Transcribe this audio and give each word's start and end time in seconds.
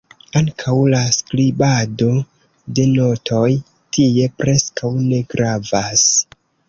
Ankaŭ 0.39 0.71
la 0.93 1.01
"skribado" 1.17 2.07
de 2.79 2.85
notoj 2.95 3.45
tie 3.99 4.27
preskaŭ 4.41 4.91
ne 5.03 5.21
gravas. 5.35 6.09